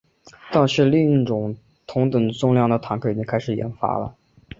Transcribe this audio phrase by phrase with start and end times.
[0.51, 1.55] 但是另一种
[1.85, 4.15] 同等重量的坦克已经开始研发了。